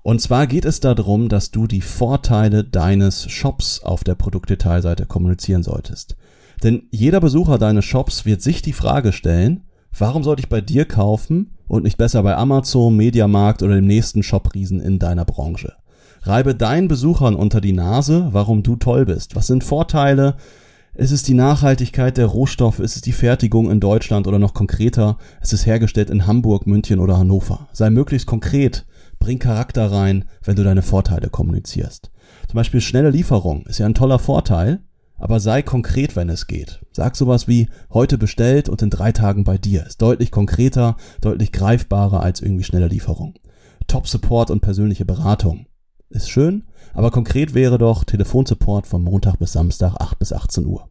Und 0.02 0.20
zwar 0.20 0.46
geht 0.48 0.64
es 0.64 0.80
darum, 0.80 1.28
dass 1.28 1.52
du 1.52 1.66
die 1.66 1.80
Vorteile 1.80 2.64
deines 2.64 3.30
Shops 3.30 3.82
auf 3.82 4.02
der 4.02 4.16
Produktdetailseite 4.16 5.06
kommunizieren 5.06 5.62
solltest. 5.62 6.16
Denn 6.62 6.88
jeder 6.90 7.20
Besucher 7.20 7.58
deines 7.58 7.84
Shops 7.84 8.24
wird 8.24 8.42
sich 8.42 8.62
die 8.62 8.72
Frage 8.72 9.12
stellen, 9.12 9.64
warum 9.96 10.24
sollte 10.24 10.40
ich 10.40 10.48
bei 10.48 10.60
dir 10.60 10.86
kaufen 10.86 11.53
und 11.68 11.84
nicht 11.84 11.96
besser 11.96 12.22
bei 12.22 12.36
Amazon, 12.36 12.96
Mediamarkt 12.96 13.62
oder 13.62 13.76
dem 13.76 13.86
nächsten 13.86 14.22
Shopriesen 14.22 14.80
in 14.80 14.98
deiner 14.98 15.24
Branche? 15.24 15.74
Reibe 16.22 16.54
deinen 16.54 16.88
Besuchern 16.88 17.34
unter 17.34 17.60
die 17.60 17.72
Nase, 17.72 18.28
warum 18.32 18.62
du 18.62 18.76
toll 18.76 19.04
bist. 19.04 19.36
Was 19.36 19.46
sind 19.46 19.62
Vorteile? 19.62 20.36
Ist 20.94 21.10
es 21.10 21.22
die 21.22 21.34
Nachhaltigkeit 21.34 22.16
der 22.16 22.26
Rohstoffe? 22.26 22.78
Ist 22.78 22.96
es 22.96 23.02
die 23.02 23.12
Fertigung 23.12 23.70
in 23.70 23.80
Deutschland 23.80 24.26
oder 24.26 24.38
noch 24.38 24.54
konkreter? 24.54 25.18
Ist 25.42 25.52
es 25.52 25.66
hergestellt 25.66 26.08
in 26.08 26.26
Hamburg, 26.26 26.66
München 26.66 27.00
oder 27.00 27.18
Hannover? 27.18 27.68
Sei 27.72 27.90
möglichst 27.90 28.26
konkret 28.26 28.86
bring 29.18 29.38
Charakter 29.38 29.90
rein, 29.90 30.26
wenn 30.42 30.56
du 30.56 30.64
deine 30.64 30.82
Vorteile 30.82 31.30
kommunizierst. 31.30 32.10
Zum 32.46 32.56
Beispiel 32.56 32.80
schnelle 32.80 33.10
Lieferung 33.10 33.64
ist 33.66 33.78
ja 33.78 33.86
ein 33.86 33.94
toller 33.94 34.18
Vorteil, 34.18 34.80
aber 35.24 35.40
sei 35.40 35.62
konkret, 35.62 36.16
wenn 36.16 36.28
es 36.28 36.48
geht. 36.48 36.84
Sag 36.92 37.16
sowas 37.16 37.48
wie 37.48 37.70
heute 37.90 38.18
bestellt 38.18 38.68
und 38.68 38.82
in 38.82 38.90
drei 38.90 39.10
Tagen 39.10 39.42
bei 39.42 39.56
dir. 39.56 39.86
Ist 39.86 40.02
deutlich 40.02 40.30
konkreter, 40.30 40.98
deutlich 41.22 41.50
greifbarer 41.50 42.22
als 42.22 42.42
irgendwie 42.42 42.62
schnelle 42.62 42.88
Lieferung. 42.88 43.32
Top 43.86 44.06
Support 44.06 44.50
und 44.50 44.60
persönliche 44.60 45.06
Beratung. 45.06 45.64
Ist 46.10 46.28
schön, 46.28 46.64
aber 46.92 47.10
konkret 47.10 47.54
wäre 47.54 47.78
doch 47.78 48.04
Telefonsupport 48.04 48.86
von 48.86 49.02
Montag 49.02 49.38
bis 49.38 49.52
Samstag 49.52 49.94
8 49.98 50.18
bis 50.18 50.34
18 50.34 50.66
Uhr. 50.66 50.90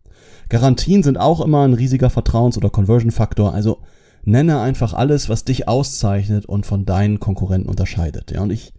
Garantien 0.50 1.04
sind 1.04 1.20
auch 1.20 1.40
immer 1.40 1.64
ein 1.64 1.76
riesiger 1.76 2.10
Vertrauens- 2.10 2.58
oder 2.58 2.72
Conversion-Faktor, 2.72 3.54
also 3.54 3.84
Nenne 4.24 4.62
einfach 4.62 4.96
alles, 4.96 5.30
was 5.30 5.46
dich 5.46 5.68
auszeichnet 5.68 6.48
und 6.48 6.66
von 6.66 6.86
deinen 6.86 7.20
Konkurrenten 7.20 7.70
unterscheidet. 7.70 8.32
Ja, 8.32 8.42
und 8.42 8.52
ich 8.52 8.74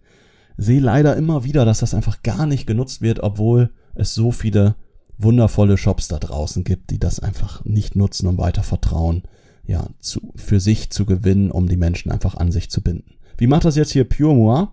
sehe 0.57 0.81
leider 0.81 1.15
immer 1.15 1.45
wieder, 1.45 1.63
dass 1.63 1.79
das 1.79 1.93
einfach 1.93 2.23
gar 2.23 2.45
nicht 2.45 2.67
genutzt 2.67 3.01
wird, 3.01 3.21
obwohl 3.21 3.69
es 3.93 4.13
so 4.13 4.33
viele 4.33 4.75
wundervolle 5.17 5.77
Shops 5.77 6.07
da 6.07 6.19
draußen 6.19 6.63
gibt, 6.63 6.89
die 6.89 6.99
das 6.99 7.19
einfach 7.19 7.63
nicht 7.65 7.95
nutzen, 7.95 8.27
um 8.27 8.37
weiter 8.37 8.63
Vertrauen 8.63 9.23
ja, 9.65 9.87
zu, 9.99 10.33
für 10.35 10.59
sich 10.59 10.89
zu 10.89 11.05
gewinnen, 11.05 11.51
um 11.51 11.67
die 11.67 11.77
Menschen 11.77 12.11
einfach 12.11 12.35
an 12.35 12.51
sich 12.51 12.69
zu 12.69 12.81
binden. 12.81 13.15
Wie 13.37 13.47
macht 13.47 13.65
das 13.65 13.75
jetzt 13.75 13.91
hier 13.91 14.03
Pure 14.03 14.35
Moi? 14.35 14.67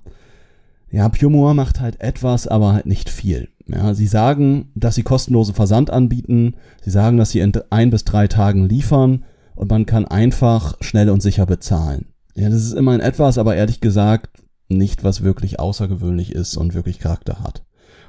Ja, 0.91 1.09
Pure 1.09 1.31
Moi 1.31 1.55
macht 1.55 1.81
halt 1.81 2.01
etwas, 2.01 2.47
aber 2.47 2.73
halt 2.73 2.87
nicht 2.87 3.09
viel. 3.09 3.49
Ja, 3.67 3.95
sie 3.95 4.07
sagen, 4.07 4.71
dass 4.75 4.95
sie 4.95 5.03
kostenlose 5.03 5.55
Versand 5.55 5.91
anbieten. 5.91 6.55
Sie 6.83 6.91
sagen, 6.91 7.17
dass 7.17 7.31
sie 7.31 7.41
in 7.41 7.53
ein 7.71 7.91
bis 7.91 8.05
drei 8.05 8.29
Tagen 8.29 8.69
liefern 8.69 9.25
und 9.55 9.71
man 9.71 9.87
kann 9.87 10.05
einfach 10.05 10.77
schnell 10.81 11.11
und 11.11 11.23
sicher 11.23 11.47
bezahlen. 11.47 12.07
Ja, 12.35 12.49
das 12.49 12.63
ist 12.63 12.75
immer 12.75 12.93
ein 12.93 13.01
etwas, 13.01 13.39
aber 13.39 13.57
ehrlich 13.57 13.81
gesagt 13.81 14.43
nicht, 14.69 15.05
was 15.05 15.23
wirklich 15.23 15.61
außergewöhnlich 15.61 16.33
ist 16.33 16.57
und 16.57 16.75
wirklich 16.75 16.99
Charakter 16.99 17.41
hat. 17.41 17.63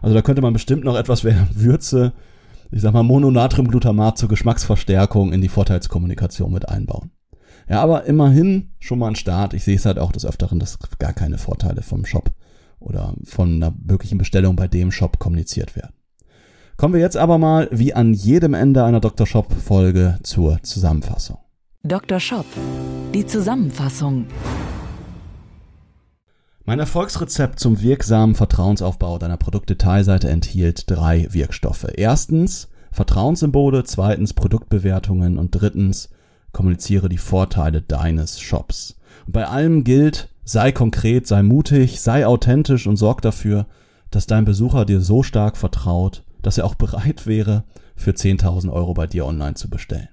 Also 0.04 0.16
da 0.16 0.22
könnte 0.22 0.42
man 0.42 0.52
bestimmt 0.52 0.84
noch 0.84 0.98
etwas 0.98 1.24
mehr 1.24 1.48
Würze, 1.54 2.12
ich 2.72 2.82
sag 2.82 2.94
mal 2.94 3.04
Mononatriumglutamat 3.04 4.18
zur 4.18 4.30
Geschmacksverstärkung 4.30 5.32
in 5.32 5.42
die 5.42 5.48
Vorteilskommunikation 5.48 6.52
mit 6.52 6.68
einbauen. 6.68 7.12
Ja, 7.70 7.82
aber 7.82 8.04
immerhin 8.04 8.74
schon 8.80 9.00
mal 9.00 9.08
ein 9.08 9.16
Start. 9.16 9.54
Ich 9.54 9.64
sehe 9.64 9.78
es 9.78 9.86
halt 9.86 9.98
auch 9.98 10.12
des 10.12 10.26
Öfteren, 10.26 10.60
dass 10.60 10.78
gar 11.00 11.14
keine 11.14 11.38
Vorteile 11.38 11.82
vom 11.82 12.06
Shop 12.06 12.32
oder 12.80 13.14
von 13.24 13.56
einer 13.56 13.74
wirklichen 13.82 14.18
Bestellung 14.18 14.58
bei 14.58 14.68
dem 14.68 14.92
Shop 14.92 15.20
kommuniziert 15.20 15.78
werden. 15.78 15.94
Kommen 16.76 16.96
wir 16.96 17.02
jetzt 17.02 17.16
aber 17.16 17.38
mal 17.38 17.70
wie 17.72 17.94
an 17.94 18.14
jedem 18.14 18.56
Ende 18.56 18.84
einer 18.84 19.00
Dr. 19.00 19.26
Shop 19.26 19.54
Folge 19.54 20.20
zur 20.24 20.62
Zusammenfassung. 20.64 21.38
Dr. 21.84 22.20
Shop, 22.20 22.46
die 23.14 23.26
Zusammenfassung. 23.26 24.26
Mein 26.66 26.80
Erfolgsrezept 26.80 27.60
zum 27.60 27.82
wirksamen 27.82 28.36
Vertrauensaufbau 28.36 29.18
deiner 29.18 29.36
Produktdetailseite 29.36 30.30
enthielt 30.30 30.90
drei 30.90 31.28
Wirkstoffe. 31.30 31.88
Erstens 31.94 32.70
Vertrauenssymbole, 32.90 33.84
zweitens 33.84 34.34
Produktbewertungen 34.34 35.38
und 35.38 35.52
drittens 35.52 36.10
kommuniziere 36.54 37.10
die 37.10 37.18
Vorteile 37.18 37.82
deines 37.82 38.40
Shops. 38.40 38.96
Und 39.26 39.34
bei 39.34 39.46
allem 39.46 39.84
gilt, 39.84 40.30
sei 40.46 40.72
konkret, 40.72 41.28
sei 41.28 41.44
mutig, 41.44 42.00
sei 42.00 42.26
authentisch 42.26 42.88
und 42.88 42.96
sorg 42.96 43.22
dafür, 43.22 43.66
dass 44.10 44.26
dein 44.26 44.46
Besucher 44.46 44.86
dir 44.86 45.02
so 45.02 45.22
stark 45.22 45.58
vertraut, 45.58 46.24
dass 46.42 46.58
er 46.58 46.66
auch 46.66 46.76
bereit 46.76 47.28
wäre, 47.28 47.66
für 47.98 48.12
10.000 48.12 48.72
Euro 48.72 48.94
bei 48.94 49.08
dir 49.08 49.26
online 49.26 49.56
zu 49.56 49.70
bestellen. 49.70 50.08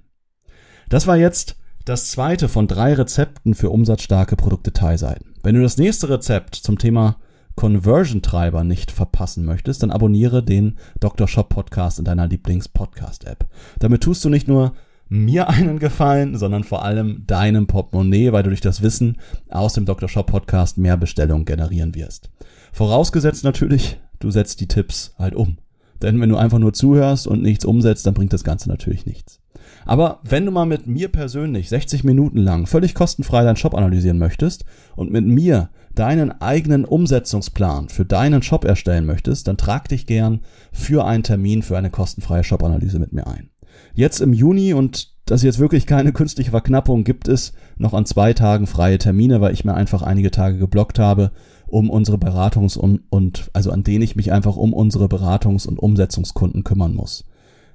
Das 0.89 1.07
war 1.07 1.15
jetzt 1.15 1.55
das 1.85 2.11
zweite 2.11 2.49
von 2.49 2.67
drei 2.67 2.93
Rezepten 2.93 3.53
für 3.53 3.69
umsatzstarke 3.69 4.35
Produktdetailseiten. 4.35 5.30
Wenn 5.43 5.55
du 5.55 5.61
das 5.61 5.77
nächste 5.77 6.07
Rezept 6.07 6.53
zum 6.55 6.77
Thema 6.77 7.17
Conversion-Treiber 7.55 8.63
nicht 8.63 8.91
verpassen 8.91 9.43
möchtest, 9.43 9.81
dann 9.81 9.89
abonniere 9.89 10.43
den 10.43 10.77
Dr. 10.99 11.27
Shop 11.27 11.49
Podcast 11.49 11.97
in 11.97 12.05
deiner 12.05 12.27
Lieblings-Podcast-App. 12.27 13.47
Damit 13.79 14.03
tust 14.03 14.23
du 14.23 14.29
nicht 14.29 14.47
nur 14.47 14.73
mir 15.09 15.49
einen 15.49 15.79
Gefallen, 15.79 16.37
sondern 16.37 16.63
vor 16.63 16.85
allem 16.85 17.23
deinem 17.25 17.65
Portemonnaie, 17.65 18.31
weil 18.31 18.43
du 18.43 18.49
durch 18.49 18.61
das 18.61 18.83
Wissen 18.83 19.17
aus 19.49 19.73
dem 19.73 19.85
Dr. 19.85 20.07
Shop 20.07 20.27
Podcast 20.27 20.77
mehr 20.77 20.95
Bestellungen 20.95 21.45
generieren 21.45 21.95
wirst. 21.95 22.29
Vorausgesetzt 22.71 23.43
natürlich, 23.43 23.99
du 24.19 24.29
setzt 24.29 24.61
die 24.61 24.67
Tipps 24.67 25.15
halt 25.17 25.35
um. 25.35 25.57
Denn 26.03 26.21
wenn 26.21 26.29
du 26.29 26.37
einfach 26.37 26.59
nur 26.59 26.73
zuhörst 26.73 27.25
und 27.27 27.41
nichts 27.41 27.65
umsetzt, 27.65 28.05
dann 28.05 28.13
bringt 28.13 28.33
das 28.33 28.43
Ganze 28.43 28.69
natürlich 28.69 29.07
nichts. 29.07 29.40
Aber 29.85 30.19
wenn 30.23 30.45
du 30.45 30.51
mal 30.51 30.65
mit 30.65 30.87
mir 30.87 31.09
persönlich 31.09 31.69
60 31.69 32.03
Minuten 32.03 32.37
lang 32.37 32.67
völlig 32.67 32.93
kostenfrei 32.93 33.43
deinen 33.43 33.55
Shop 33.55 33.73
analysieren 33.73 34.17
möchtest 34.17 34.65
und 34.95 35.11
mit 35.11 35.25
mir 35.25 35.69
deinen 35.95 36.31
eigenen 36.41 36.85
Umsetzungsplan 36.85 37.89
für 37.89 38.05
deinen 38.05 38.43
Shop 38.43 38.63
erstellen 38.63 39.05
möchtest, 39.05 39.47
dann 39.47 39.57
trag 39.57 39.89
dich 39.89 40.05
gern 40.05 40.41
für 40.71 41.05
einen 41.05 41.23
Termin 41.23 41.63
für 41.63 41.77
eine 41.77 41.89
kostenfreie 41.89 42.43
Shop-Analyse 42.43 42.99
mit 42.99 43.11
mir 43.11 43.27
ein. 43.27 43.49
Jetzt 43.93 44.21
im 44.21 44.33
Juni 44.33 44.73
und 44.73 45.11
das 45.25 45.41
ist 45.41 45.45
jetzt 45.45 45.59
wirklich 45.59 45.85
keine 45.85 46.13
künstliche 46.13 46.51
Verknappung, 46.51 47.03
gibt 47.03 47.27
es 47.27 47.53
noch 47.77 47.93
an 47.93 48.05
zwei 48.05 48.33
Tagen 48.33 48.67
freie 48.67 48.97
Termine, 48.97 49.39
weil 49.41 49.53
ich 49.53 49.65
mir 49.65 49.73
einfach 49.73 50.01
einige 50.01 50.31
Tage 50.31 50.57
geblockt 50.57 50.99
habe, 50.99 51.31
um 51.67 51.89
unsere 51.89 52.17
Beratungs- 52.17 52.77
und, 52.77 53.01
und 53.09 53.49
also 53.53 53.71
an 53.71 53.83
denen 53.83 54.01
ich 54.01 54.15
mich 54.15 54.31
einfach 54.31 54.57
um 54.57 54.73
unsere 54.73 55.05
Beratungs- 55.05 55.67
und 55.67 55.79
Umsetzungskunden 55.79 56.63
kümmern 56.63 56.93
muss. 56.93 57.25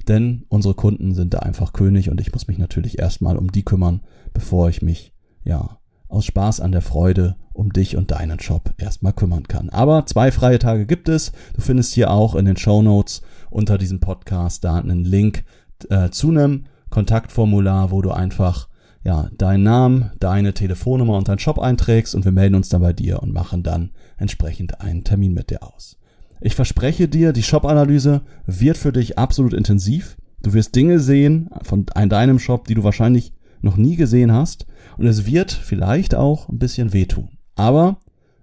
Denn 0.08 0.44
unsere 0.48 0.74
Kunden 0.74 1.14
sind 1.14 1.34
da 1.34 1.40
einfach 1.40 1.72
König 1.72 2.10
und 2.10 2.20
ich 2.20 2.32
muss 2.32 2.46
mich 2.46 2.58
natürlich 2.58 2.98
erstmal 2.98 3.36
um 3.36 3.50
die 3.50 3.64
kümmern, 3.64 4.02
bevor 4.32 4.68
ich 4.68 4.82
mich, 4.82 5.12
ja, 5.44 5.78
aus 6.08 6.24
Spaß 6.24 6.60
an 6.60 6.72
der 6.72 6.82
Freude 6.82 7.36
um 7.52 7.72
dich 7.72 7.96
und 7.96 8.10
deinen 8.10 8.38
Shop 8.38 8.72
erstmal 8.78 9.12
kümmern 9.12 9.48
kann. 9.48 9.70
Aber 9.70 10.06
zwei 10.06 10.30
freie 10.30 10.58
Tage 10.58 10.86
gibt 10.86 11.08
es. 11.08 11.32
Du 11.54 11.60
findest 11.60 11.94
hier 11.94 12.10
auch 12.10 12.34
in 12.34 12.44
den 12.44 12.56
Show 12.56 12.82
Notes 12.82 13.22
unter 13.50 13.78
diesem 13.78 14.00
Podcast 14.00 14.62
da 14.64 14.76
einen 14.76 15.04
Link 15.04 15.44
äh, 15.90 16.10
zu 16.10 16.30
einem 16.30 16.64
Kontaktformular, 16.90 17.90
wo 17.90 18.02
du 18.02 18.12
einfach 18.12 18.68
ja, 19.04 19.30
deinen 19.38 19.62
Namen, 19.62 20.10
deine 20.18 20.52
Telefonnummer 20.52 21.16
und 21.16 21.28
deinen 21.28 21.38
Shop 21.38 21.58
einträgst 21.58 22.14
und 22.14 22.24
wir 22.24 22.32
melden 22.32 22.56
uns 22.56 22.68
dann 22.68 22.82
bei 22.82 22.92
dir 22.92 23.22
und 23.22 23.32
machen 23.32 23.62
dann 23.62 23.90
entsprechend 24.16 24.80
einen 24.80 25.04
Termin 25.04 25.32
mit 25.32 25.50
dir 25.50 25.62
aus. 25.62 25.96
Ich 26.40 26.54
verspreche 26.54 27.08
dir, 27.08 27.32
die 27.32 27.42
Shop-Analyse 27.42 28.22
wird 28.46 28.76
für 28.76 28.92
dich 28.92 29.18
absolut 29.18 29.54
intensiv. 29.54 30.16
Du 30.42 30.52
wirst 30.52 30.74
Dinge 30.74 31.00
sehen 31.00 31.48
von 31.62 31.86
deinem 31.86 32.38
Shop, 32.38 32.66
die 32.68 32.74
du 32.74 32.84
wahrscheinlich 32.84 33.32
noch 33.62 33.76
nie 33.76 33.96
gesehen 33.96 34.32
hast 34.32 34.66
und 34.98 35.06
es 35.06 35.26
wird 35.26 35.50
vielleicht 35.50 36.14
auch 36.14 36.48
ein 36.48 36.58
bisschen 36.58 36.92
wehtun. 36.92 37.30
Aber 37.54 37.98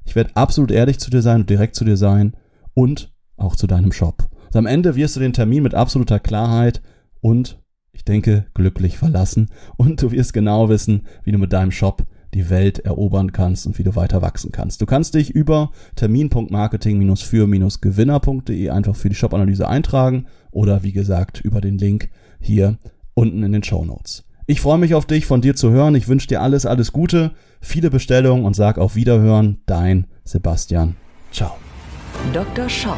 ich 0.05 0.15
werde 0.15 0.35
absolut 0.35 0.71
ehrlich 0.71 0.99
zu 0.99 1.11
dir 1.11 1.21
sein 1.21 1.41
und 1.41 1.49
direkt 1.49 1.75
zu 1.75 1.85
dir 1.85 1.97
sein 1.97 2.33
und 2.73 3.13
auch 3.37 3.55
zu 3.55 3.67
deinem 3.67 3.91
Shop. 3.91 4.27
Und 4.47 4.55
am 4.55 4.65
Ende 4.65 4.95
wirst 4.95 5.15
du 5.15 5.19
den 5.19 5.33
Termin 5.33 5.63
mit 5.63 5.75
absoluter 5.75 6.19
Klarheit 6.19 6.81
und 7.21 7.59
ich 7.93 8.03
denke, 8.03 8.47
glücklich 8.53 8.97
verlassen 8.97 9.49
und 9.77 10.01
du 10.01 10.11
wirst 10.11 10.33
genau 10.33 10.67
wissen, 10.67 11.03
wie 11.23 11.31
du 11.31 11.37
mit 11.37 11.53
deinem 11.53 11.71
Shop 11.71 12.03
die 12.33 12.49
Welt 12.49 12.79
erobern 12.79 13.31
kannst 13.31 13.67
und 13.67 13.77
wie 13.77 13.83
du 13.83 13.95
weiter 13.95 14.21
wachsen 14.21 14.51
kannst. 14.51 14.81
Du 14.81 14.85
kannst 14.85 15.13
dich 15.13 15.29
über 15.29 15.71
termin.marketing-für-gewinner.de 15.95 18.69
einfach 18.69 18.95
für 18.95 19.09
die 19.09 19.15
Shop-Analyse 19.15 19.67
eintragen 19.67 20.25
oder 20.51 20.83
wie 20.83 20.91
gesagt 20.91 21.41
über 21.41 21.61
den 21.61 21.77
Link 21.77 22.09
hier 22.39 22.77
unten 23.13 23.43
in 23.43 23.51
den 23.51 23.63
Show 23.63 23.85
Notes. 23.85 24.23
Ich 24.45 24.59
freue 24.59 24.77
mich 24.77 24.93
auf 24.93 25.05
dich, 25.05 25.25
von 25.25 25.39
dir 25.39 25.55
zu 25.55 25.71
hören. 25.71 25.95
Ich 25.95 26.09
wünsche 26.09 26.27
dir 26.27 26.41
alles, 26.41 26.65
alles 26.65 26.91
Gute, 26.91 27.31
viele 27.61 27.89
Bestellungen 27.89 28.43
und 28.43 28.55
sag 28.55 28.77
auf 28.77 28.95
Wiederhören, 28.95 29.59
dein 29.65 30.07
Sebastian. 30.25 30.95
Ciao. 31.31 31.55
Dr. 32.33 32.67
Shop, 32.67 32.97